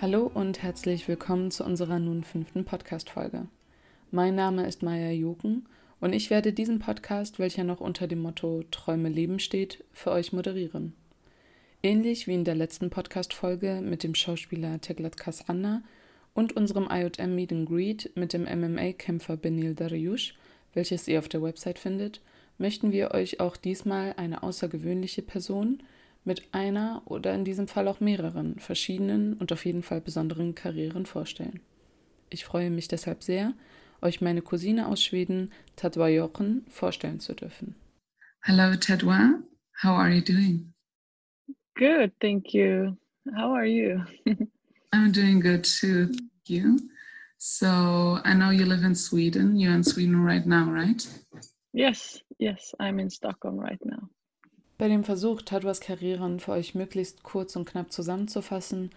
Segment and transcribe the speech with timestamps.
[0.00, 3.48] Hallo und herzlich willkommen zu unserer nun fünften Podcast-Folge.
[4.12, 5.66] Mein Name ist Maya Joken
[5.98, 10.32] und ich werde diesen Podcast, welcher noch unter dem Motto Träume leben steht, für euch
[10.32, 10.92] moderieren.
[11.82, 15.82] Ähnlich wie in der letzten Podcast-Folge mit dem Schauspieler Teglat Kasanna
[16.32, 20.36] und unserem IOM Meet and Greet mit dem MMA-Kämpfer Benil Dariush,
[20.74, 22.20] welches ihr auf der Website findet,
[22.56, 25.82] möchten wir euch auch diesmal eine außergewöhnliche Person–
[26.24, 31.06] mit einer oder in diesem Fall auch mehreren verschiedenen und auf jeden Fall besonderen Karrieren
[31.06, 31.60] vorstellen.
[32.30, 33.54] Ich freue mich deshalb sehr,
[34.02, 37.74] euch meine Cousine aus Schweden, Tadwa Jochen, vorstellen zu dürfen.
[38.42, 39.42] Hello, Tadwa.
[39.82, 40.72] How are you doing?
[41.74, 42.96] Good, thank you.
[43.36, 44.04] How are you?
[44.92, 46.78] I'm doing good too, thank you.
[47.38, 49.56] So, I know you live in Sweden.
[49.56, 51.06] You're in Sweden right now, right?
[51.72, 54.08] Yes, yes, I'm in Stockholm right now.
[54.78, 58.90] Bei dem Versuch, Tadwas Karrieren für euch möglichst kurz und knapp zusammenzufassen,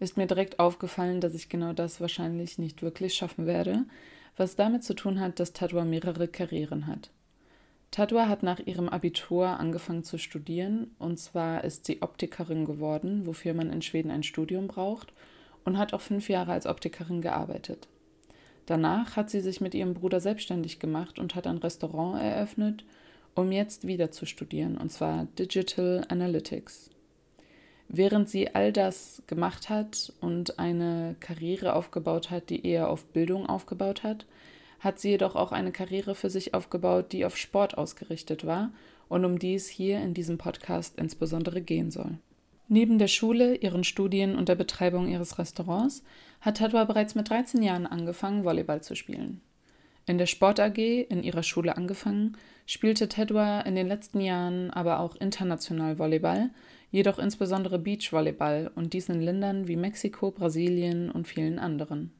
[0.00, 3.84] ist mir direkt aufgefallen, dass ich genau das wahrscheinlich nicht wirklich schaffen werde,
[4.36, 7.10] was damit zu tun hat, dass Tadwa mehrere Karrieren hat.
[7.92, 13.54] Tadwa hat nach ihrem Abitur angefangen zu studieren, und zwar ist sie Optikerin geworden, wofür
[13.54, 15.12] man in Schweden ein Studium braucht,
[15.64, 17.86] und hat auch fünf Jahre als Optikerin gearbeitet.
[18.66, 22.84] Danach hat sie sich mit ihrem Bruder selbstständig gemacht und hat ein Restaurant eröffnet
[23.38, 26.90] um jetzt wieder zu studieren, und zwar Digital Analytics.
[27.88, 33.46] Während sie all das gemacht hat und eine Karriere aufgebaut hat, die eher auf Bildung
[33.46, 34.26] aufgebaut hat,
[34.80, 38.72] hat sie jedoch auch eine Karriere für sich aufgebaut, die auf Sport ausgerichtet war
[39.08, 42.18] und um die es hier in diesem Podcast insbesondere gehen soll.
[42.66, 46.02] Neben der Schule, ihren Studien und der Betreibung ihres Restaurants
[46.40, 49.40] hat Tadwa bereits mit 13 Jahren angefangen, Volleyball zu spielen.
[50.08, 55.00] In der Sport AG in ihrer Schule angefangen, spielte Tedwa in den letzten Jahren aber
[55.00, 56.48] auch international Volleyball,
[56.90, 62.10] jedoch insbesondere Beachvolleyball und dies in Ländern wie Mexiko, Brasilien und vielen anderen.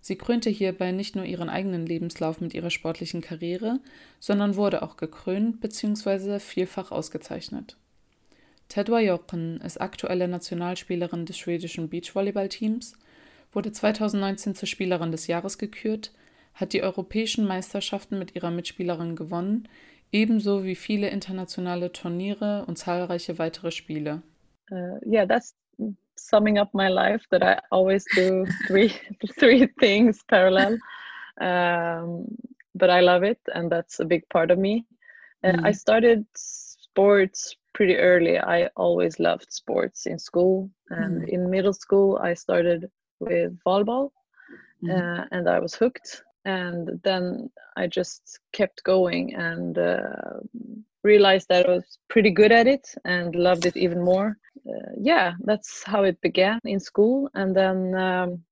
[0.00, 3.80] Sie krönte hierbei nicht nur ihren eigenen Lebenslauf mit ihrer sportlichen Karriere,
[4.20, 6.38] sondern wurde auch gekrönt bzw.
[6.38, 7.76] vielfach ausgezeichnet.
[8.68, 12.92] Tedwa Jochen ist aktuelle Nationalspielerin des schwedischen Beachvolleyballteams,
[13.52, 16.12] wurde 2019 zur Spielerin des Jahres gekürt,
[16.54, 19.68] hat die europäischen Meisterschaften mit ihrer Mitspielerin gewonnen,
[20.10, 24.22] ebenso wie viele internationale Turniere und zahlreiche weitere Spiele.
[24.70, 25.54] Uh, yeah, that's
[26.16, 28.92] summing up my life that I always do three
[29.38, 30.78] three things parallel.
[31.40, 32.26] Um,
[32.74, 34.86] but I love it, and that's a big part of me.
[35.44, 35.66] Uh, mm.
[35.66, 38.38] I started sports pretty early.
[38.38, 41.28] I always loved sports in school, and mm.
[41.28, 44.10] in middle school, I started with volleyball,
[44.82, 44.90] mm.
[44.90, 50.40] uh, and I was hooked and then I just kept going and uh,
[51.02, 54.36] realized that I was pretty good at it and loved it even more.
[54.68, 58.42] Uh, yeah, that's how it began in school, and then um,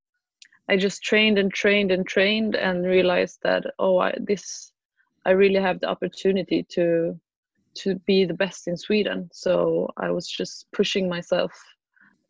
[0.69, 4.73] I just trained and trained and trained and realized that oh, I, this
[5.27, 7.19] I really have the opportunity to
[7.75, 9.29] to be the best in Sweden.
[9.33, 11.53] So I was just pushing myself,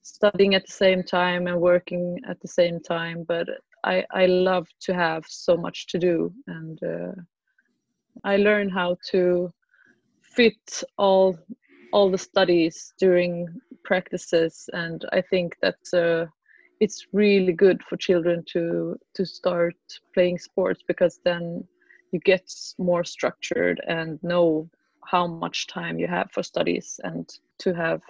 [0.02, 3.48] studying at the same time and working at the same time, but
[3.84, 7.12] I, I love to have so much to do and uh,
[8.24, 9.52] I learn how to
[10.22, 11.38] fit all
[11.92, 13.48] all the studies during
[13.84, 16.26] practices and I think that uh,
[16.78, 19.76] it's really good for children to to start
[20.14, 21.64] playing sports because then
[22.12, 22.48] you get
[22.78, 24.68] more structured and know
[25.04, 28.00] how much time you have for studies and to have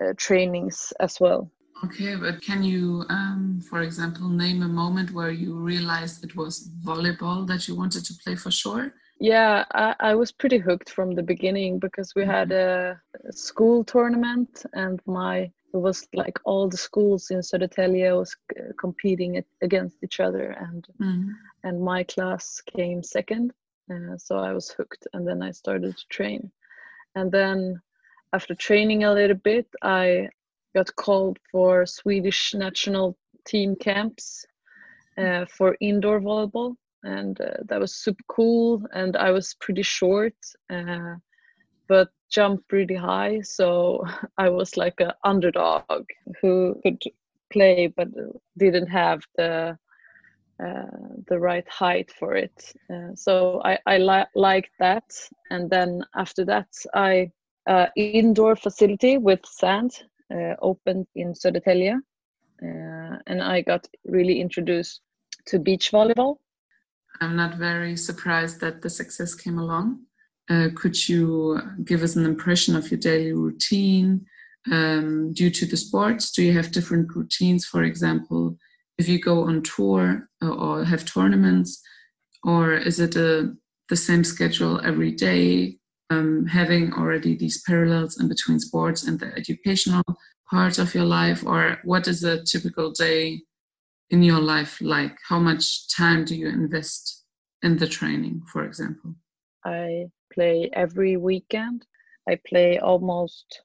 [0.00, 1.50] uh, trainings as well
[1.84, 6.70] Okay, but can you, um, for example, name a moment where you realized it was
[6.84, 8.94] volleyball that you wanted to play for sure?
[9.18, 12.98] Yeah, I, I was pretty hooked from the beginning because we had mm-hmm.
[13.26, 18.36] a, a school tournament and my it was like all the schools in Södertälje was
[18.78, 21.28] competing against each other and mm.
[21.64, 23.52] and my class came second
[23.90, 26.50] uh, so I was hooked and then I started to train
[27.14, 27.80] and then
[28.32, 30.28] after training a little bit I
[30.76, 34.44] got called for Swedish national team camps
[35.18, 38.82] uh, for indoor volleyball, and uh, that was super cool.
[38.92, 40.34] And I was pretty short,
[40.70, 41.14] uh,
[41.88, 44.04] but jumped pretty high, so
[44.38, 46.04] I was like an underdog
[46.42, 47.02] who could
[47.52, 48.08] play but
[48.58, 49.78] didn't have the
[50.62, 50.96] uh,
[51.28, 52.72] the right height for it.
[52.90, 55.04] Uh, so I, I li- liked that.
[55.50, 57.30] And then after that, I
[57.66, 59.92] uh, indoor facility with sand
[60.60, 61.94] opened in Södertälje,
[62.62, 65.00] uh, and I got really introduced
[65.46, 66.36] to beach volleyball.
[67.20, 70.06] I'm not very surprised that the success came along.
[70.50, 74.26] Uh, could you give us an impression of your daily routine?
[74.70, 76.30] um, due to the sports?
[76.30, 78.56] Do you have different routines, for example,
[78.98, 81.82] if you go on tour or, or have tournaments,
[82.42, 83.54] or is it a,
[83.88, 85.78] the same schedule every day?
[86.08, 90.04] Um, having already these parallels in between sports and the educational
[90.48, 93.42] part of your life, or what is a typical day
[94.10, 95.16] in your life like?
[95.28, 97.24] How much time do you invest
[97.62, 99.16] in the training, for example?
[99.64, 101.84] I play every weekend.
[102.28, 103.62] I play almost.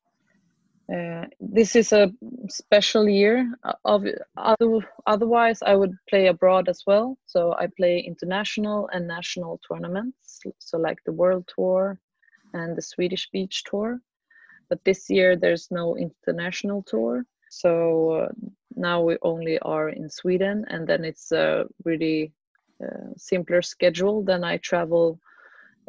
[0.91, 2.11] Uh, this is a
[2.49, 3.53] special year.
[3.85, 4.05] Of
[4.35, 7.17] other, otherwise, I would play abroad as well.
[7.27, 11.99] So I play international and national tournaments, so like the World Tour
[12.53, 13.99] and the Swedish Beach Tour.
[14.69, 18.29] But this year there's no international tour, so uh,
[18.75, 22.31] now we only are in Sweden, and then it's a really
[22.81, 24.23] uh, simpler schedule.
[24.23, 25.19] Then I travel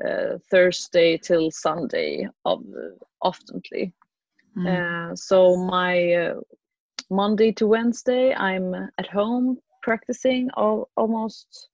[0.04, 2.64] uh, Thursday till Sunday of
[3.22, 3.92] oftenly.
[4.56, 5.16] Mm.
[5.16, 6.34] so my
[7.12, 11.68] Monday to Wednesday, I'm at home practicing all, almost.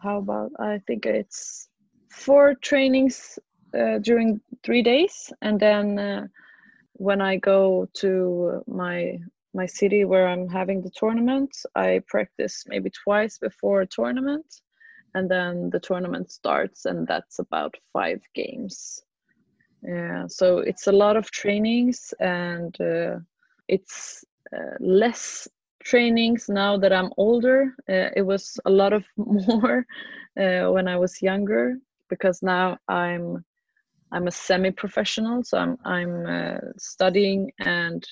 [0.00, 1.68] How about I think it's
[2.10, 3.38] four trainings
[3.74, 6.26] uh, during three days, and then uh,
[6.94, 9.18] when I go to my
[9.54, 14.46] my city where I'm having the tournament, I practice maybe twice before a tournament,
[15.14, 19.02] and then the tournament starts, and that's about five games.
[19.82, 23.18] Yeah, so it's a lot of trainings, and uh,
[23.68, 24.24] it's
[24.54, 25.48] uh, less
[25.82, 27.74] trainings now that I'm older.
[27.88, 29.86] Uh, it was a lot of more
[30.38, 31.76] uh, when I was younger
[32.08, 33.44] because now I'm
[34.12, 38.06] I'm a semi-professional, so I'm I'm uh, studying and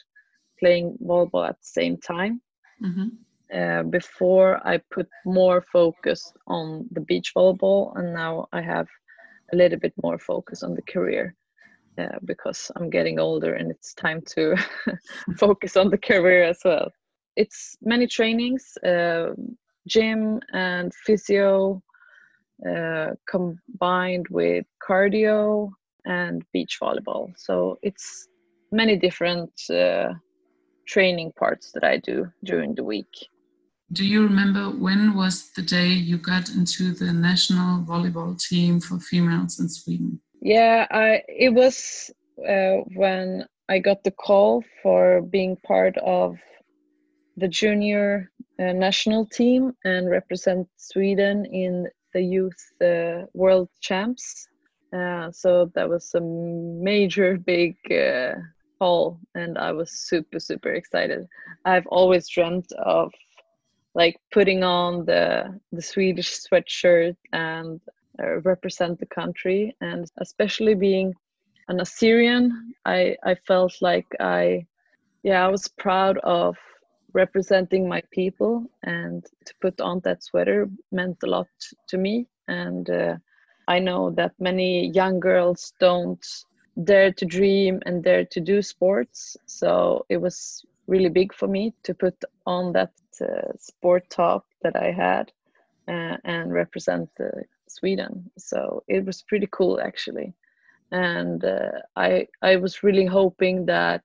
[0.59, 2.41] playing volleyball at the same time.
[2.83, 3.09] Mm-hmm.
[3.55, 8.89] Uh, before I put more focus on the beach volleyball, and now I have
[9.53, 11.35] a little bit more focus on the career
[11.99, 14.57] uh, because I'm getting older and it's time to
[15.39, 16.91] focus on the career as well.
[17.37, 19.29] It's many trainings, uh,
[19.87, 21.83] gym and physio
[22.69, 25.71] uh, combined with cardio
[26.07, 27.33] and beach volleyball.
[27.37, 28.29] So it's
[28.73, 30.15] many different uh,
[30.87, 33.13] training parts that I do during the week.
[33.93, 38.99] Do you remember when was the day you got into the national volleyball team for
[38.99, 40.21] females in Sweden?
[40.41, 42.11] Yeah, I it was
[42.49, 46.37] uh, when I got the call for being part of
[47.37, 54.49] the junior uh, national team and represent Sweden in the youth uh, world champs
[54.97, 58.35] uh, so that was a major big uh,
[58.81, 61.27] haul, and I was super super excited.
[61.65, 63.13] I've always dreamt of
[63.95, 67.81] like putting on the the Swedish sweatshirt and
[68.23, 71.15] uh, represent the country, and especially being
[71.69, 74.67] an Assyrian, I I felt like I
[75.23, 76.57] yeah I was proud of
[77.17, 78.65] representing my people.
[78.85, 81.49] And to put on that sweater meant a lot
[81.89, 82.27] to me.
[82.47, 83.17] And uh,
[83.69, 86.25] I know that many young girls don't
[86.85, 89.37] dare to dream and dare to do sports.
[89.47, 92.15] So it was really big for me to put
[92.47, 95.33] on that uh, sport top that I had
[95.89, 97.27] uh, and represent uh,
[97.69, 98.31] Sweden.
[98.39, 100.35] So it was pretty cool actually.
[100.93, 104.05] And uh, I I was really hoping that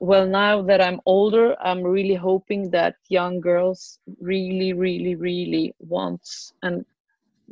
[0.00, 6.26] well now that I'm older, I'm really hoping that young girls really really really want
[6.62, 6.84] and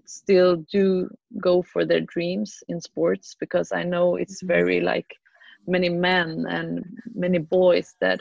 [0.06, 1.08] still do
[1.40, 4.54] go for their dreams in sports because I know it's mm-hmm.
[4.54, 5.16] very like
[5.66, 8.20] many men and many boys that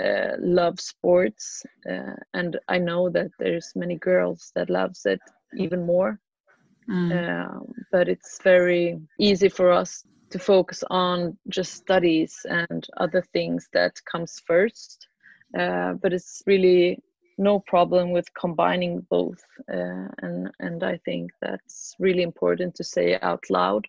[0.00, 5.20] uh, love sports uh, and I know that there's many girls that loves it
[5.56, 6.18] even more
[6.88, 7.12] mm.
[7.12, 13.68] uh, but it's very easy for us to focus on just studies and other things
[13.74, 15.06] that comes first
[15.58, 16.98] uh, but it's really
[17.38, 23.18] no problem with combining both uh, and and i think that's really important to say
[23.22, 23.86] out loud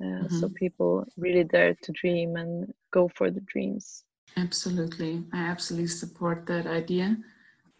[0.00, 0.40] uh, mm-hmm.
[0.40, 4.04] so people really dare to dream and go for the dreams
[4.36, 7.16] absolutely i absolutely support that idea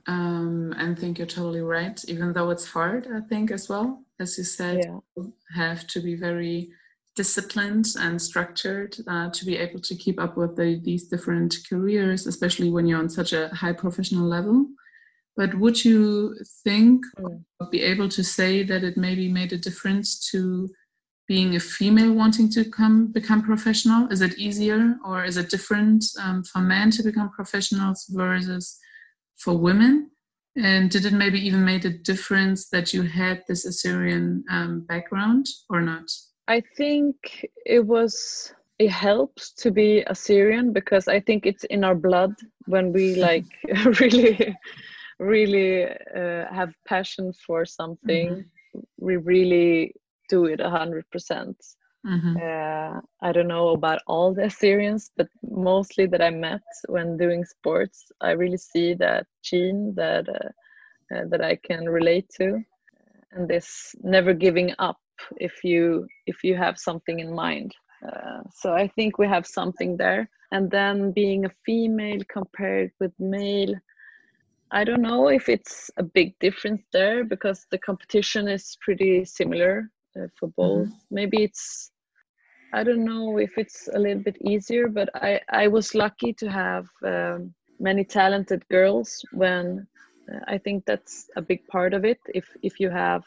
[0.08, 4.36] um, and think you're totally right even though it's hard i think as well as
[4.38, 4.98] you said yeah.
[5.16, 6.70] you have to be very
[7.14, 12.26] disciplined and structured uh, to be able to keep up with the, these different careers
[12.26, 14.66] especially when you're on such a high professional level
[15.36, 17.42] but would you think mm.
[17.60, 20.68] or be able to say that it maybe made a difference to
[21.28, 24.08] being a female wanting to come become professional?
[24.08, 28.78] Is it easier or is it different um, for men to become professionals versus
[29.36, 30.10] for women?
[30.56, 35.46] And did it maybe even made a difference that you had this Assyrian um, background
[35.70, 36.10] or not?
[36.48, 41.84] I think it was it helps to be an Assyrian because I think it's in
[41.84, 42.34] our blood
[42.66, 43.46] when we like
[44.00, 44.54] really,
[45.18, 48.28] really uh, have passion for something.
[48.28, 48.80] Mm-hmm.
[48.98, 49.94] We really
[50.28, 51.56] do it a hundred percent.
[52.06, 52.36] Mm-hmm.
[52.36, 57.44] Uh, I don't know about all the Assyrians, but mostly that I met when doing
[57.44, 62.60] sports, I really see that gene that uh, uh, that I can relate to,
[63.32, 64.98] and this never giving up
[65.36, 67.72] if you if you have something in mind.
[68.04, 70.28] Uh, so I think we have something there.
[70.50, 73.74] And then being a female compared with male,
[74.72, 79.90] I don't know if it's a big difference there because the competition is pretty similar
[80.16, 80.88] uh, for both.
[80.88, 81.14] Mm-hmm.
[81.14, 81.92] Maybe it's
[82.74, 86.48] I don't know if it's a little bit easier, but I, I was lucky to
[86.48, 89.86] have um, many talented girls when
[90.32, 92.18] uh, I think that's a big part of it.
[92.34, 93.24] If, if you have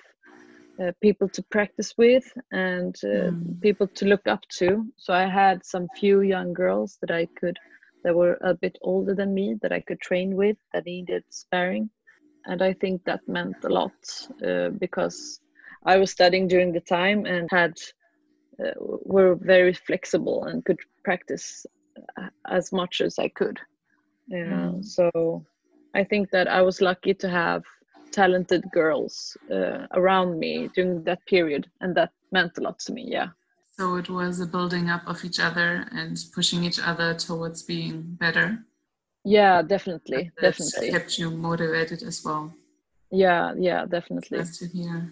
[0.82, 3.62] uh, people to practice with and uh, mm.
[3.62, 4.86] people to look up to.
[4.98, 7.58] So I had some few young girls that I could,
[8.06, 11.90] that were a bit older than me, that I could train with, that needed sparring.
[12.46, 13.92] And I think that meant a lot
[14.46, 15.40] uh, because
[15.84, 17.74] I was studying during the time and had
[18.64, 21.66] uh, were very flexible and could practice
[22.22, 23.60] uh, as much as I could.
[24.32, 24.86] Mm.
[24.86, 25.44] So
[25.96, 27.64] I think that I was lucky to have
[28.12, 33.08] talented girls uh, around me during that period, and that meant a lot to me.
[33.08, 33.30] Yeah.
[33.78, 38.16] So it was a building up of each other and pushing each other towards being
[38.20, 38.60] better.
[39.26, 40.92] Yeah, definitely, that definitely.
[40.92, 42.54] Kept you motivated as well.
[43.12, 44.38] Yeah, yeah, definitely.
[44.38, 45.12] Nice to hear.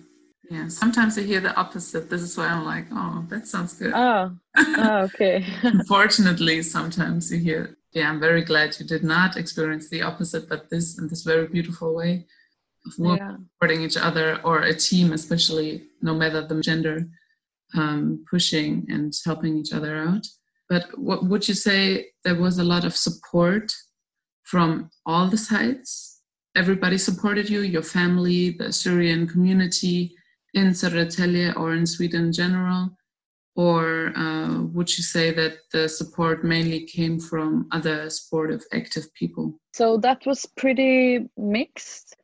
[0.50, 2.10] Yeah, sometimes I hear the opposite.
[2.10, 3.92] This is why I'm like, oh, that sounds good.
[3.94, 5.46] Oh, oh okay.
[5.64, 10.70] Unfortunately, sometimes you hear, yeah, I'm very glad you did not experience the opposite, but
[10.70, 12.28] this in this very beautiful way
[12.86, 13.36] of yeah.
[13.36, 17.08] supporting each other or a team, especially no matter the gender,
[17.76, 20.26] um, pushing and helping each other out.
[20.70, 23.72] But what would you say there was a lot of support
[24.44, 26.22] from all the sides?
[26.56, 30.16] Everybody supported you, your family, the Assyrian community,
[30.54, 32.98] in Södertälje or in Sweden in general?
[33.56, 39.60] Or uh, would you say that the support mainly came from other supportive, active people?
[39.74, 42.16] So that was pretty mixed.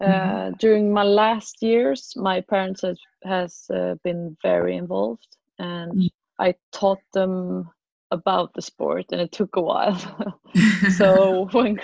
[0.00, 0.52] Uh, mm-hmm.
[0.58, 6.06] during my last years, my parents has, has uh, been very involved, and mm-hmm.
[6.38, 7.68] I taught them
[8.10, 10.40] about the sport, and it took a while.
[10.96, 11.80] so when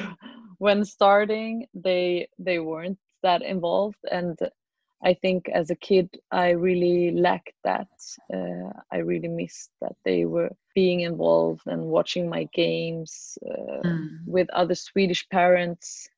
[0.59, 4.38] when starting, they they weren't that involved, and
[5.04, 7.88] I think as a kid, I really lacked that.
[8.33, 14.09] Uh, I really missed that they were being involved and watching my games uh, mm.
[14.26, 16.09] with other Swedish parents.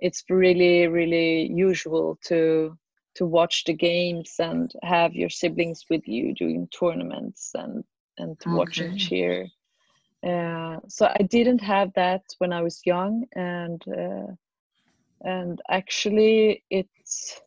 [0.00, 2.76] It's really, really usual to
[3.16, 7.84] to watch the games and have your siblings with you during tournaments and
[8.18, 8.56] and to okay.
[8.56, 9.46] watch and cheer.
[10.26, 14.32] Uh, so I didn't have that when I was young, and uh,
[15.22, 17.40] and actually it's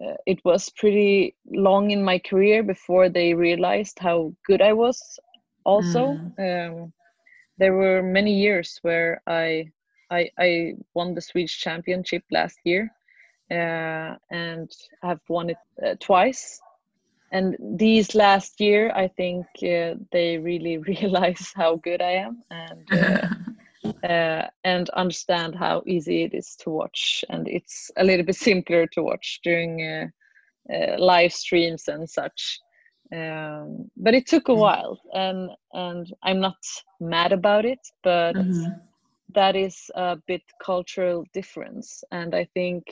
[0.00, 5.18] uh, it was pretty long in my career before they realized how good I was.
[5.64, 6.38] Also, mm.
[6.38, 6.92] um,
[7.58, 9.70] there were many years where I,
[10.10, 12.90] I, I won the Swedish championship last year,
[13.50, 14.70] uh, and
[15.02, 16.60] have won it uh, twice.
[17.30, 22.88] And these last year, I think uh, they really realize how good I am, and
[22.92, 23.28] uh,
[24.06, 27.24] uh, and understand how easy it is to watch.
[27.28, 30.06] And it's a little bit simpler to watch during uh,
[30.72, 32.60] uh, live streams and such.
[33.10, 34.60] Um, but it took a mm-hmm.
[34.60, 36.58] while, and and I'm not
[37.00, 38.68] mad about it, but mm-hmm.
[39.34, 42.84] That is a bit cultural difference, and I think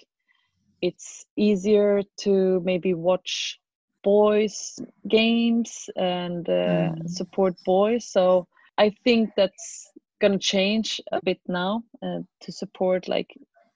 [0.82, 3.58] it's easier to maybe watch
[4.02, 4.78] boys
[5.08, 7.08] games and uh, mm.
[7.08, 8.46] support boys so
[8.78, 9.90] i think that's
[10.20, 13.28] gonna change a bit now uh, to support like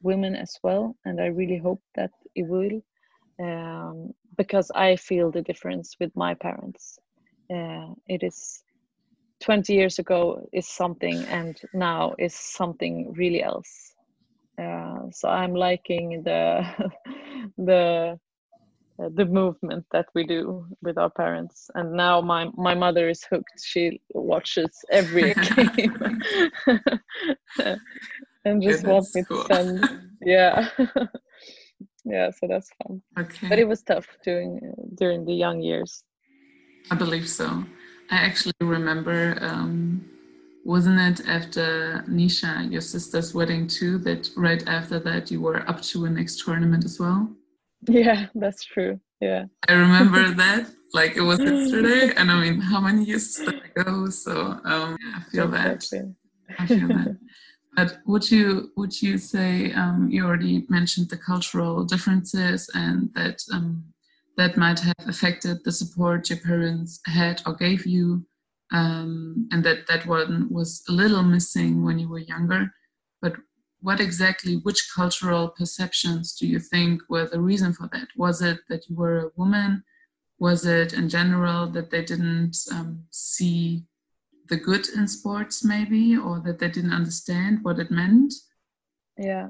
[0.02, 2.81] women as well and i really hope that it will
[3.43, 6.99] um, because i feel the difference with my parents
[7.52, 8.62] uh, it is
[9.41, 13.95] 20 years ago is something and now is something really else.
[14.61, 16.63] Uh, so i'm liking the
[17.59, 18.19] the
[19.03, 21.71] uh, the movement that we do with our parents.
[21.75, 23.61] And now my my mother is hooked.
[23.63, 25.95] She watches every game.
[28.47, 29.45] And just yeah, wants me cool.
[29.45, 29.85] to send
[30.25, 30.69] yeah.
[32.05, 33.03] Yeah so that's fun.
[33.19, 33.49] Okay.
[33.49, 34.61] But it was tough during
[34.95, 36.03] during the young years.
[36.91, 37.65] I believe so
[38.11, 40.05] i actually remember um
[40.64, 45.81] wasn't it after nisha your sister's wedding too that right after that you were up
[45.81, 47.29] to a next tournament as well
[47.88, 52.12] yeah that's true yeah i remember that like it was yesterday.
[52.17, 54.09] And I mean, how many years ago?
[54.11, 55.87] So um, I feel that.
[56.59, 57.17] I feel that.
[57.76, 63.40] But would you would you say um, you already mentioned the cultural differences and that
[63.52, 63.85] um,
[64.37, 68.25] that might have affected the support your parents had or gave you,
[68.73, 72.73] um, and that that one was a little missing when you were younger.
[73.21, 73.35] But
[73.81, 78.09] what exactly, which cultural perceptions do you think were the reason for that?
[78.17, 79.83] Was it that you were a woman?
[80.39, 83.85] Was it in general that they didn't um, see
[84.49, 88.33] the good in sports, maybe, or that they didn't understand what it meant?
[89.17, 89.49] Yeah,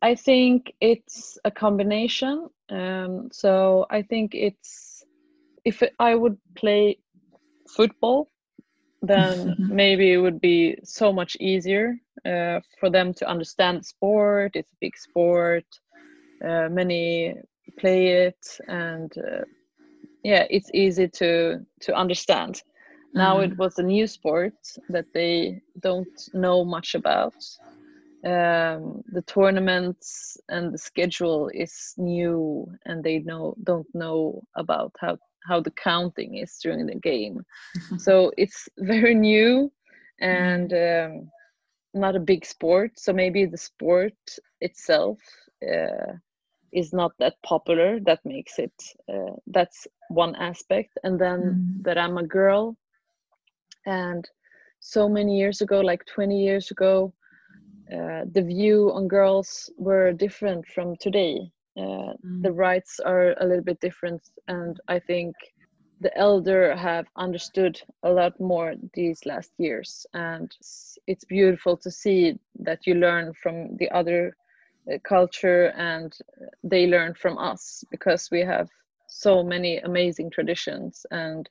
[0.00, 2.48] I think it's a combination.
[2.70, 5.04] Um, so I think it's
[5.64, 6.98] if I would play
[7.68, 8.30] football,
[9.02, 14.52] then maybe it would be so much easier uh, for them to understand sport.
[14.54, 15.66] It's a big sport.
[16.44, 17.34] Uh, many
[17.78, 19.44] play it, and uh,
[20.22, 22.62] yeah, it's easy to to understand.
[23.14, 23.62] Now it mm-hmm.
[23.62, 24.54] was a new sport
[24.90, 27.34] that they don't know much about.
[28.24, 35.18] Um, the tournaments and the schedule is new, and they know don't know about how
[35.46, 37.44] how the counting is during the game.
[37.98, 39.70] so it's very new
[40.20, 41.30] and um,
[41.94, 42.98] not a big sport.
[42.98, 44.18] So maybe the sport
[44.60, 45.18] itself
[45.62, 46.14] uh,
[46.72, 48.00] is not that popular.
[48.00, 48.74] That makes it.
[49.08, 51.84] Uh, that's one aspect, and then mm.
[51.84, 52.76] that I'm a girl
[53.88, 54.28] and
[54.80, 57.12] so many years ago like 20 years ago
[57.92, 61.50] uh, the view on girls were different from today.
[61.76, 62.42] Uh, mm.
[62.42, 65.32] the rights are a little bit different and i think
[66.00, 70.06] the elder have understood a lot more these last years.
[70.14, 70.50] And
[71.06, 74.36] it's beautiful to see that you learn from the other
[74.92, 76.16] uh, culture and
[76.62, 78.68] they learn from us because we have
[79.08, 81.04] so many amazing traditions.
[81.10, 81.48] And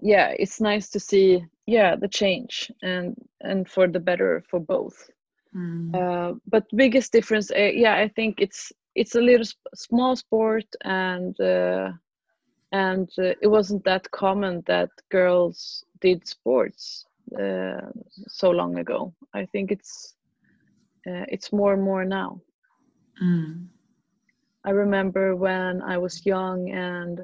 [0.00, 5.10] yeah it's nice to see yeah the change and and for the better for both
[5.56, 5.94] mm.
[5.94, 10.64] uh, but biggest difference uh, yeah i think it's it's a little sp- small sport
[10.84, 11.90] and uh,
[12.72, 17.06] and uh, it wasn't that common that girls did sports
[17.40, 17.90] uh,
[18.28, 20.14] so long ago i think it's
[21.08, 22.40] uh, it's more and more now
[23.22, 23.66] mm.
[24.64, 27.20] i remember when i was young and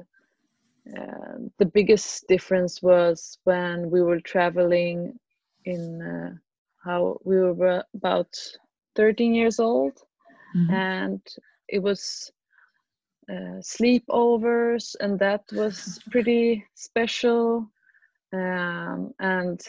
[1.59, 5.13] the biggest difference was when we were traveling
[5.65, 6.35] in uh,
[6.89, 8.33] how we were about
[8.95, 9.93] 13 years old
[10.55, 10.73] mm-hmm.
[10.73, 11.21] and
[11.67, 12.31] it was
[13.29, 17.69] uh, sleepovers and that was pretty special
[18.33, 19.61] um, and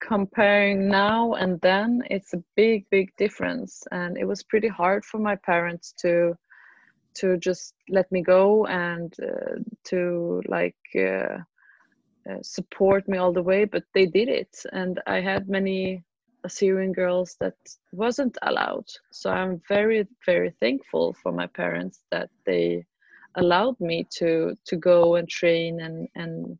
[0.00, 5.18] comparing now and then it's a big big difference and it was pretty hard for
[5.18, 6.34] my parents to
[7.14, 9.54] to just let me go and uh,
[9.84, 11.38] to like uh,
[12.30, 14.54] uh, support me all the way but they did it.
[14.72, 16.04] And i had many
[16.44, 17.54] assyrian girls that
[17.92, 18.86] wasn't allowed.
[19.12, 22.84] So i'm very very thankful for my parents that they
[23.36, 26.58] allowed me to to go and train and and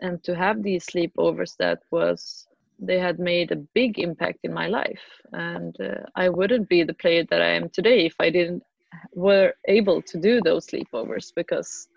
[0.00, 2.46] and to have these sleepovers that was
[2.78, 5.06] they had made a big impact in my life.
[5.32, 8.62] And uh, i wouldn't be the player that i am today if i didn't
[9.14, 11.88] were able to do those sleepovers because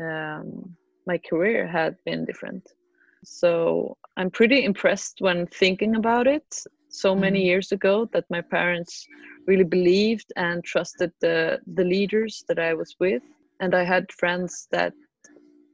[0.00, 0.76] um,
[1.08, 2.64] my career had been different.
[3.24, 6.48] So I'm pretty impressed when thinking about it
[6.88, 7.46] so many mm-hmm.
[7.46, 9.06] years ago that my parents
[9.46, 13.22] really believed and trusted the the leaders that I was with
[13.60, 14.92] and I had friends that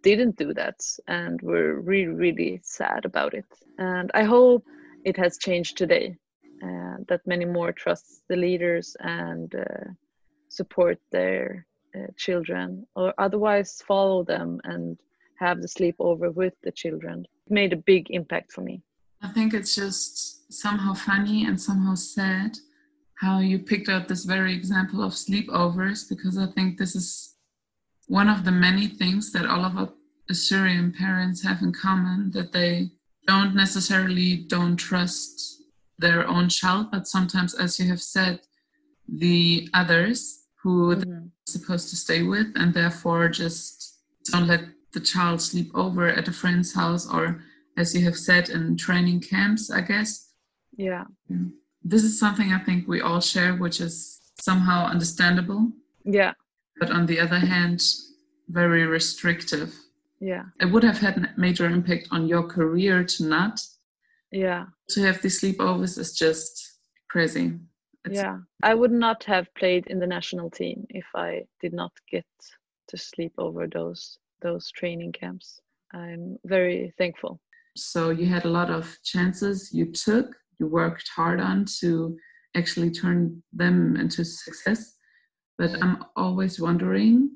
[0.02, 4.64] didn't do that and were really really sad about it and I hope
[5.04, 6.16] it has changed today
[6.66, 9.84] uh, that many more trust the leaders and uh,
[10.48, 11.66] support their
[11.96, 14.98] uh, children or otherwise follow them and
[15.38, 18.82] have the sleepover with the children it made a big impact for me
[19.22, 22.56] i think it's just somehow funny and somehow sad
[23.16, 27.36] how you picked out this very example of sleepovers because i think this is
[28.06, 29.90] one of the many things that all of our
[30.30, 32.90] assyrian parents have in common that they
[33.26, 35.62] don't necessarily don't trust
[35.98, 38.40] their own child but sometimes as you have said
[39.08, 41.00] the others who mm-hmm.
[41.00, 44.64] they're supposed to stay with, and therefore just don't let
[44.94, 47.42] the child sleep over at a friend's house or,
[47.76, 50.30] as you have said, in training camps, I guess.
[50.76, 51.04] Yeah.
[51.82, 55.70] This is something I think we all share, which is somehow understandable.
[56.04, 56.32] Yeah.
[56.80, 57.82] But on the other hand,
[58.48, 59.74] very restrictive.
[60.20, 60.44] Yeah.
[60.60, 63.60] It would have had a major impact on your career to not.
[64.30, 64.66] Yeah.
[64.90, 66.78] To have these sleepovers is just
[67.08, 67.58] crazy.
[68.04, 71.92] It's, yeah, I would not have played in the national team if I did not
[72.10, 72.26] get
[72.88, 75.60] to sleep over those those training camps.
[75.92, 77.40] I'm very thankful.
[77.76, 80.26] So you had a lot of chances you took,
[80.60, 82.16] you worked hard on to
[82.56, 84.94] actually turn them into success.
[85.58, 87.30] But I'm always wondering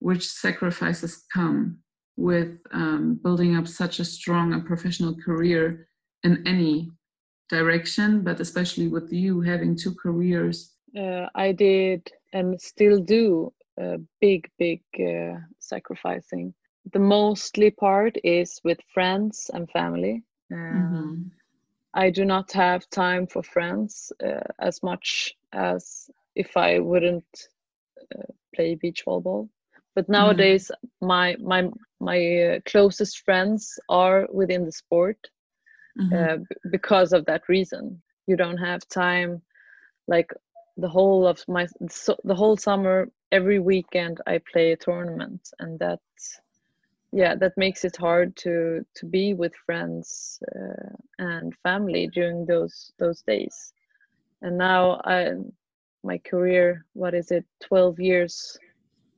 [0.00, 1.78] which sacrifices come
[2.16, 5.88] with um, building up such a strong and professional career
[6.24, 6.90] in any
[7.48, 10.74] direction, but especially with you having two careers.
[10.96, 16.54] Uh, I did and still do a big, big uh, sacrificing.
[16.92, 20.22] The mostly part is with friends and family.
[20.52, 21.14] mm-hmm.
[21.94, 27.48] I do not have time for friends uh, as much as if I wouldn't
[28.14, 29.48] uh, play beach volleyball.
[29.94, 30.12] But mm-hmm.
[30.12, 31.06] nowadays, mm-hmm.
[31.06, 35.18] my my my uh, closest friends are within the sport
[35.98, 36.14] mm-hmm.
[36.14, 38.00] Uh, b- because of that reason.
[38.26, 39.42] You don't have time,
[40.06, 40.30] like
[40.76, 45.78] the whole of my so, the whole summer every weekend i play a tournament and
[45.78, 46.00] that
[47.12, 52.92] yeah that makes it hard to to be with friends uh, and family during those
[52.98, 53.72] those days
[54.42, 55.32] and now i
[56.04, 58.58] my career what is it 12 years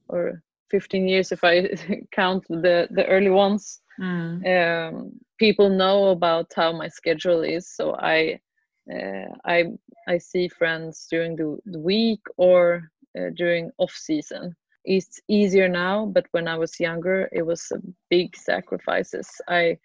[0.09, 1.68] or 15 years if i
[2.12, 4.38] count the the early ones mm.
[4.55, 8.38] um, people know about how my schedule is so i
[8.92, 9.64] uh, I
[10.09, 12.90] I see friends during the, the week or
[13.37, 14.55] during off season.
[14.85, 19.29] It's easier now, but when I was younger, it was a big sacrifices.
[19.49, 19.79] I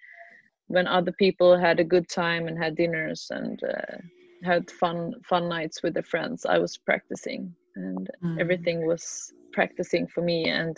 [0.68, 3.98] when other people had a good time and had dinners and uh,
[4.44, 8.40] had fun fun nights with their friends, I was practicing, and mm.
[8.40, 10.46] everything was practicing for me.
[10.50, 10.78] And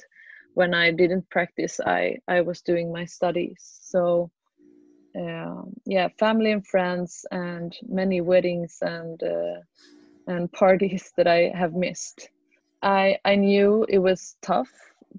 [0.56, 3.80] when I didn't practice, I I was doing my studies.
[3.82, 4.32] So
[5.18, 9.62] uh, yeah, family and friends, and many weddings and uh,
[10.28, 12.30] and parties that I have missed.
[12.82, 14.72] I I knew it was tough,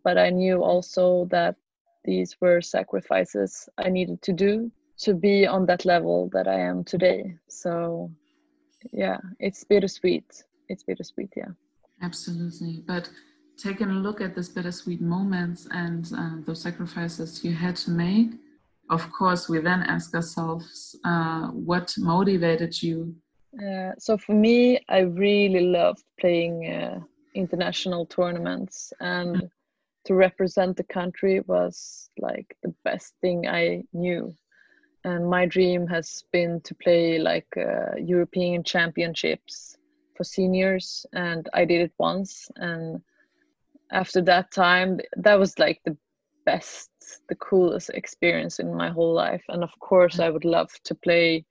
[0.05, 1.57] but I knew also that
[2.05, 6.85] these were sacrifices I needed to do to be on that level that I am
[6.85, 7.37] today.
[7.49, 8.11] So
[8.93, 10.45] yeah, it's bittersweet.
[10.69, 11.53] It's bittersweet, yeah.
[12.03, 13.11] Absolutely, but
[13.57, 18.31] taking a look at these bittersweet moments and uh, those sacrifices you had to make
[18.91, 23.15] of course, we then ask ourselves uh, what motivated you.
[23.63, 27.01] Uh, so for me, I really loved playing uh,
[27.35, 29.51] international tournaments, and mm.
[30.07, 34.35] to represent the country was like the best thing I knew.
[35.05, 39.77] And my dream has been to play like uh, European Championships
[40.17, 42.51] for seniors, and I did it once.
[42.57, 43.01] And
[43.93, 45.97] after that time, that was like the
[46.45, 46.91] best,
[47.29, 49.45] the coolest experience in my whole life.
[49.49, 50.25] And of course, mm.
[50.25, 51.45] I would love to play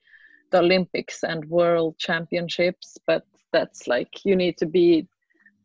[0.52, 5.08] the Olympics and World Championships, but that's like you need to be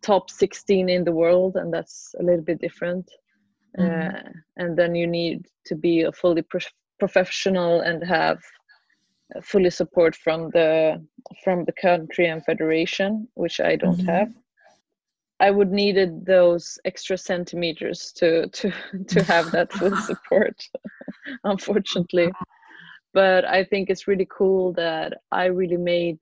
[0.03, 3.11] top 16 in the world, and that's a little bit different.
[3.79, 4.17] Mm-hmm.
[4.17, 6.61] Uh, and then you need to be a fully pro-
[6.99, 8.39] professional and have
[9.43, 11.03] fully support from the
[11.43, 14.09] from the country and federation, which I don't mm-hmm.
[14.09, 14.33] have.
[15.41, 18.73] I would needed those extra centimeters to to
[19.09, 20.57] to have that full support,
[21.45, 22.31] unfortunately.
[23.15, 26.19] But I think it's really cool that I really made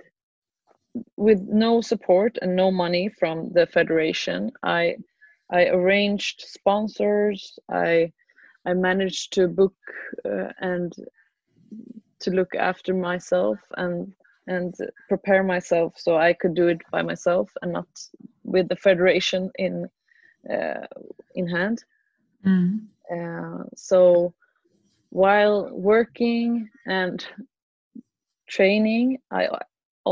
[1.17, 4.51] with no support and no money from the federation.
[4.63, 4.97] I
[5.51, 7.59] I arranged sponsors.
[7.71, 8.13] I
[8.67, 9.77] I managed to book
[10.25, 10.93] uh, and
[12.21, 14.13] to look after myself and
[14.47, 14.75] and
[15.09, 17.89] prepare myself so I could do it by myself and not
[18.45, 19.89] with the federation in
[20.51, 20.87] uh,
[21.35, 21.85] in hand.
[22.45, 22.87] Mm.
[23.15, 24.35] Uh, so
[25.11, 27.25] while working and
[28.49, 29.49] training, I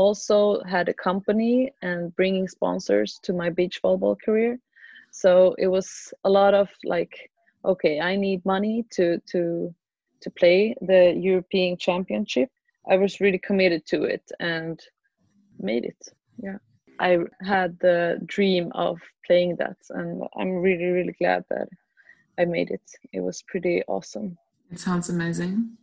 [0.03, 4.57] also had a company and bringing sponsors to my beach volleyball career.
[5.11, 5.87] So it was
[6.23, 7.13] a lot of like,
[7.65, 9.41] okay, I need money to to
[10.23, 12.49] to play the European Championship.
[12.93, 14.75] I was really committed to it and
[15.71, 16.01] made it.
[16.47, 16.59] Yeah.
[16.99, 17.11] I
[17.53, 18.95] had the dream of
[19.27, 21.67] playing that, and I'm really, really glad that
[22.41, 22.87] I made it.
[23.17, 24.37] It was pretty awesome.
[24.73, 25.77] It sounds amazing,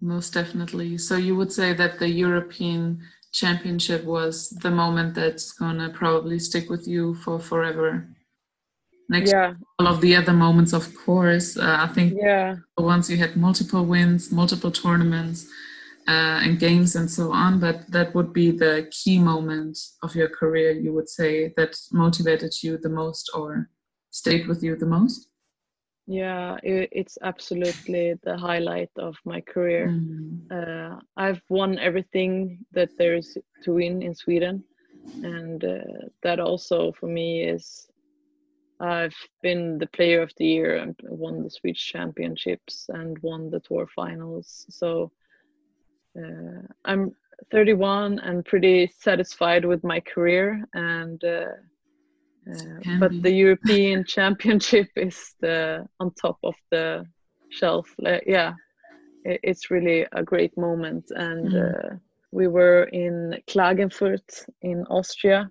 [0.00, 0.98] most definitely.
[0.98, 3.00] So, you would say that the European
[3.40, 8.08] Championship was the moment that's gonna probably stick with you for forever.
[9.08, 9.54] Next, yeah.
[9.78, 11.56] all of the other moments, of course.
[11.56, 12.56] Uh, I think yeah.
[12.76, 15.46] once you had multiple wins, multiple tournaments,
[16.08, 20.28] uh, and games and so on but that would be the key moment of your
[20.28, 23.68] career you would say that motivated you the most or
[24.10, 25.28] stayed with you the most
[26.08, 30.40] yeah it, it's absolutely the highlight of my career mm.
[30.50, 34.64] uh, i've won everything that there is to win in sweden
[35.22, 35.78] and uh,
[36.22, 37.88] that also for me is
[38.80, 43.60] I've been the player of the year and won the Swedish championships and won the
[43.60, 44.66] tour finals.
[44.70, 45.10] So
[46.16, 47.12] uh, I'm
[47.50, 50.64] 31 and pretty satisfied with my career.
[50.74, 51.22] And
[52.48, 57.06] uh, but the European Championship is the on top of the
[57.50, 57.88] shelf.
[58.26, 58.54] yeah,
[59.24, 61.04] it, it's really a great moment.
[61.10, 61.92] And mm.
[61.92, 61.96] Uh,
[62.30, 65.48] we were in Klagenfurt in Austria.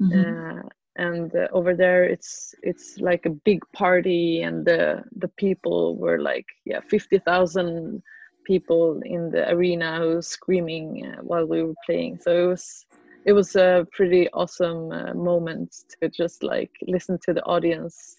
[0.00, 0.58] Mm-hmm.
[0.58, 0.62] Uh,
[0.98, 6.18] and uh, over there it's it's like a big party and the the people were
[6.20, 8.02] like yeah 50,000
[8.44, 12.84] people in the arena who was screaming uh, while we were playing so it was
[13.28, 18.16] it was a pretty awesome uh, moment to just like listen to the audience.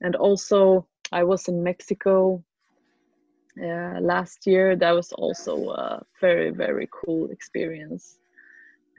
[0.00, 2.42] And also i was in mexico
[3.66, 4.76] uh, last year.
[4.76, 8.18] That was also a very very cool experience.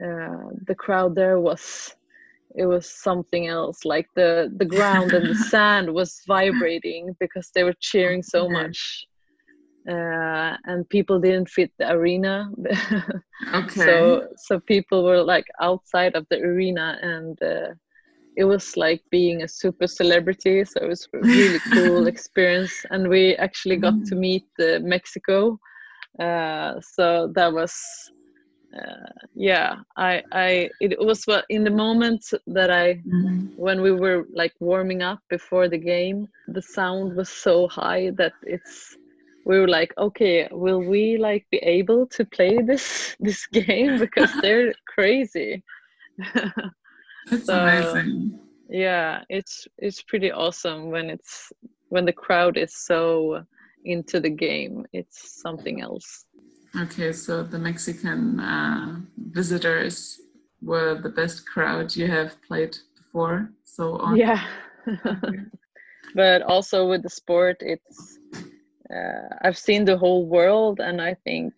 [0.06, 1.94] Uh, the crowd there was
[2.56, 3.84] it was something else.
[3.84, 9.06] Like the the ground and the sand was vibrating because they were cheering so much
[9.88, 12.50] uh, and people didn't fit the arena.
[13.54, 13.80] Okay.
[13.86, 17.72] so so people were like outside of the arena and uh,
[18.36, 20.64] it was like being a super celebrity.
[20.64, 22.74] So it was a really cool experience.
[22.90, 24.18] And we actually got to mm.
[24.18, 25.58] meet uh, mexico.
[26.18, 27.72] Uh, so that was
[28.76, 33.46] uh, yeah i i it was in the moment that i mm-hmm.
[33.56, 38.34] when we were like warming up before the game the sound was so high that
[38.42, 38.97] it's
[39.48, 43.98] we were like okay will we like be able to play this this game?
[44.04, 45.62] Because they're crazy.
[47.30, 48.40] It's so, amazing.
[48.70, 51.52] yeah it's it's pretty awesome when it's
[51.90, 53.44] when the crowd is so
[53.84, 54.86] into the game.
[54.92, 56.24] It's something else.
[56.76, 60.20] Okay, so the Mexican uh, visitors
[60.62, 63.50] were the best crowd you have played before.
[63.64, 64.16] So on.
[64.16, 64.44] Yeah,
[66.14, 68.18] but also with the sport, it's
[68.94, 71.52] uh, I've seen the whole world, and I think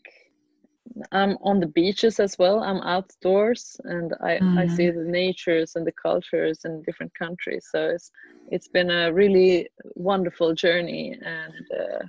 [1.13, 2.61] I'm on the beaches as well.
[2.61, 4.59] I'm outdoors, and I mm.
[4.59, 7.69] I see the natures and the cultures in different countries.
[7.71, 8.11] So it's
[8.51, 11.67] it's been a really wonderful journey, and.
[11.81, 12.05] Uh,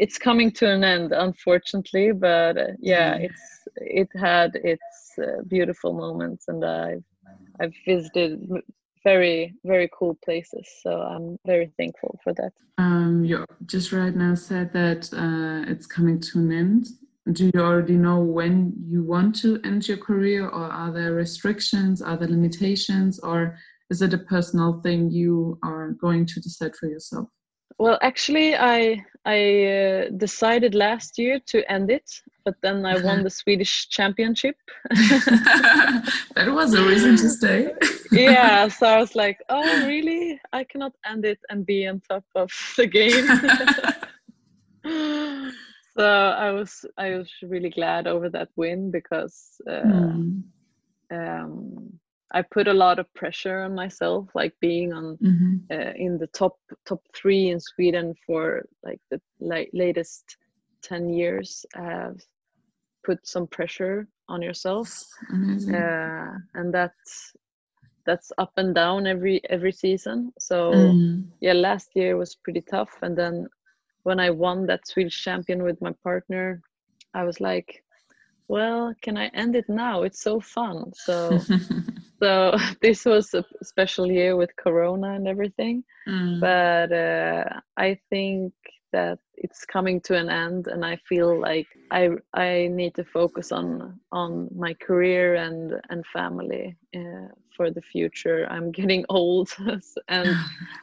[0.00, 3.24] it's coming to an end unfortunately but uh, yeah mm.
[3.24, 7.04] it's it had its uh, beautiful moments and i've
[7.60, 8.40] i've visited
[9.04, 10.66] very very cool places.
[10.82, 12.52] So i'm very thankful for that.
[12.78, 16.86] Um you just right now said that uh, it's coming to an end.
[17.32, 22.02] Do you already know when you want to end your career or are there restrictions
[22.02, 23.56] are there limitations or
[23.90, 27.28] is it a personal thing you are going to decide for yourself
[27.78, 32.10] well, actually, I I uh, decided last year to end it,
[32.44, 34.56] but then I won the Swedish championship.
[34.90, 37.72] that was a reason to stay.
[38.10, 40.40] yeah, so I was like, oh, really?
[40.52, 43.26] I cannot end it and be on top of the game.
[45.96, 49.60] so I was I was really glad over that win because.
[49.68, 50.42] Uh, mm.
[51.12, 52.00] um,
[52.32, 55.56] I put a lot of pressure on myself, like being on mm-hmm.
[55.70, 60.36] uh, in the top top three in Sweden for like the like, latest
[60.82, 61.66] ten years.
[61.74, 62.20] have
[63.02, 64.88] put some pressure on yourself,
[65.32, 67.32] uh, and that's
[68.06, 70.32] that's up and down every every season.
[70.38, 71.24] So mm.
[71.40, 73.48] yeah, last year was pretty tough, and then
[74.02, 76.62] when I won that Swedish champion with my partner,
[77.12, 77.82] I was like,
[78.48, 80.02] well, can I end it now?
[80.02, 80.92] It's so fun.
[80.94, 81.38] So
[82.20, 86.40] so this was a special year with corona and everything mm.
[86.40, 88.52] but uh, i think
[88.92, 93.52] that it's coming to an end and i feel like i i need to focus
[93.52, 99.48] on on my career and and family uh, for the future i'm getting old
[100.08, 100.28] and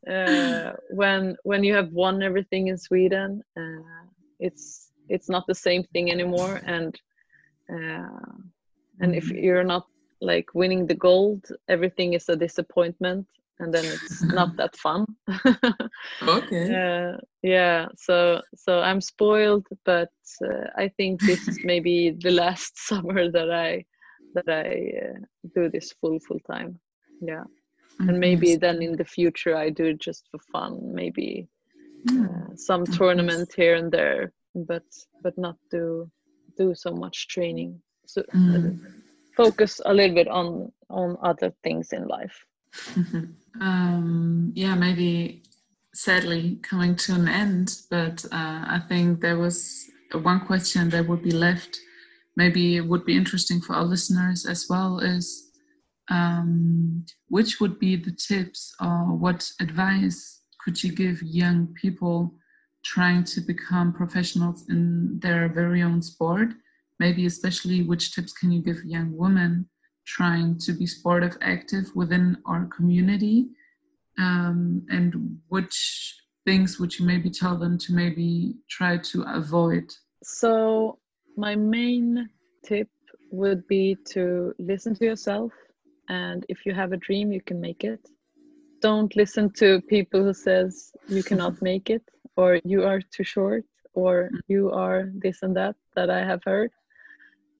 [0.09, 4.05] uh, when when you have won everything in sweden uh,
[4.39, 6.95] it's it's not the same thing anymore and
[7.69, 8.31] uh,
[9.01, 9.43] and if mm.
[9.43, 9.85] you're not
[10.21, 13.27] like winning the gold everything is a disappointment
[13.59, 15.05] and then it's not that fun.
[16.21, 16.65] Okay.
[16.73, 20.11] Uh, yeah so so i'm spoiled but
[20.45, 23.83] uh, i think this is maybe the last summer that i
[24.33, 25.19] that i uh,
[25.55, 26.79] do this full full time.
[27.21, 27.43] Yeah.
[27.43, 28.09] Mm-hmm.
[28.09, 31.47] and maybe then in the future i do it just for fun maybe
[32.07, 32.59] mm.
[32.59, 34.83] some tournament here and there but
[35.23, 36.09] but not do
[36.57, 37.81] do so much training.
[38.05, 38.79] So mm
[39.37, 42.45] focus a little bit on on other things in life
[42.93, 43.25] mm-hmm.
[43.61, 45.43] um, yeah maybe
[45.93, 51.23] sadly coming to an end but uh, i think there was one question that would
[51.23, 51.77] be left
[52.35, 55.47] maybe it would be interesting for our listeners as well is
[56.09, 62.33] um, which would be the tips or what advice could you give young people
[62.83, 66.49] trying to become professionals in their very own sport?
[66.99, 69.69] Maybe especially which tips can you give young women
[70.05, 73.47] trying to be sportive active within our community?
[74.17, 79.93] Um, and which things would you maybe tell them to maybe try to avoid?
[80.23, 80.99] So
[81.35, 82.29] my main
[82.65, 82.89] tip
[83.31, 85.51] would be to listen to yourself
[86.09, 87.99] and if you have a dream you can make it
[88.81, 92.03] don't listen to people who says you cannot make it
[92.35, 96.71] or you are too short or you are this and that that i have heard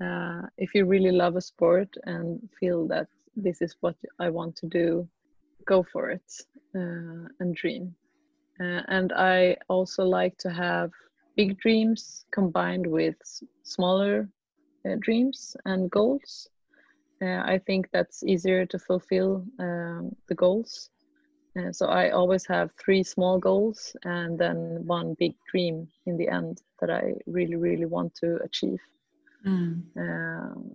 [0.02, 4.56] uh, if you really love a sport and feel that this is what i want
[4.56, 5.08] to do
[5.66, 6.32] go for it
[6.76, 7.96] uh, and dream
[8.60, 10.92] uh, and i also like to have
[11.36, 13.16] big dreams combined with
[13.64, 14.30] smaller
[14.88, 16.50] uh, dreams and goals
[17.22, 20.90] uh, I think that's easier to fulfill um, the goals.
[21.72, 26.62] So I always have three small goals and then one big dream in the end
[26.80, 28.80] that I really, really want to achieve.
[29.46, 29.84] Mm.
[29.96, 30.72] Um,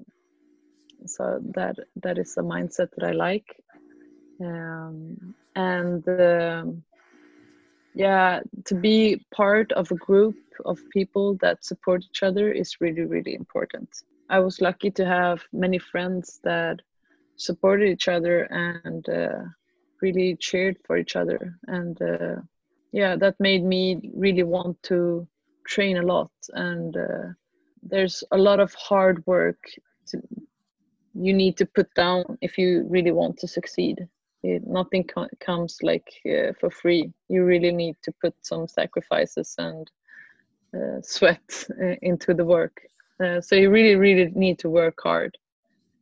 [1.07, 3.57] so that that is a mindset that I like,
[4.41, 6.83] um, and um,
[7.95, 13.03] yeah, to be part of a group of people that support each other is really,
[13.03, 13.89] really important.
[14.31, 16.81] I was lucky to have many friends that
[17.37, 19.43] supported each other and uh,
[20.01, 21.59] really cheered for each other.
[21.67, 22.37] And uh,
[22.93, 25.27] yeah, that made me really want to
[25.67, 26.31] train a lot.
[26.55, 27.29] And uh,
[27.83, 29.59] there's a lot of hard work
[30.07, 30.23] to,
[31.15, 34.07] you need to put down if you really want to succeed.
[34.43, 37.13] It, nothing co- comes like uh, for free.
[37.29, 39.91] You really need to put some sacrifices and
[40.75, 42.81] uh, sweat uh, into the work.
[43.23, 45.37] Uh, so you really, really need to work hard.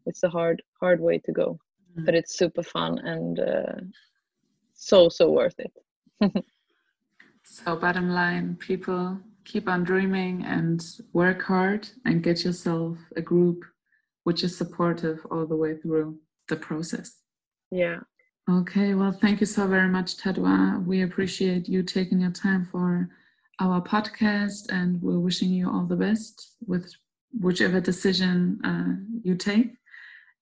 [0.07, 1.59] It's a hard, hard way to go,
[1.99, 2.07] mm.
[2.07, 3.81] but it's super fun and uh,
[4.75, 5.73] so, so worth it.
[7.43, 13.65] so, bottom line, people keep on dreaming and work hard and get yourself a group
[14.25, 17.19] which is supportive all the way through the process.
[17.71, 18.01] Yeah.
[18.51, 20.85] Okay, well, thank you so very much, Tadwa.
[20.85, 23.09] We appreciate you taking your time for
[23.61, 26.93] our podcast and we're wishing you all the best with
[27.39, 29.73] whichever decision uh, you take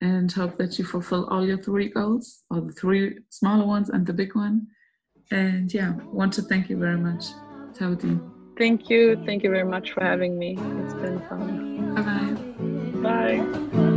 [0.00, 4.06] and hope that you fulfill all your three goals or the three smaller ones and
[4.06, 4.66] the big one
[5.32, 7.24] and yeah want to thank you very much
[7.74, 8.37] Taudi.
[8.58, 9.16] Thank you.
[9.24, 10.58] Thank you very much for having me.
[10.58, 11.94] It's been fun.
[11.94, 13.38] Bye-bye.
[13.76, 13.87] Bye.